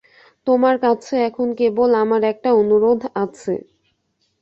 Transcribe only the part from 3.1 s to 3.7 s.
আছে।